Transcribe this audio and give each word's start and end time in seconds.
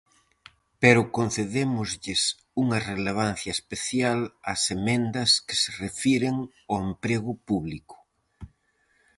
Pero 0.81 1.01
concedémoslles 1.17 2.21
unha 2.63 2.79
relevancia 2.91 3.51
especial 3.57 4.19
ás 4.51 4.61
emendas 4.77 5.31
que 5.47 5.55
se 5.61 5.69
refiren 5.85 6.35
ao 6.69 6.77
emprego 6.89 7.31
público. 7.47 7.95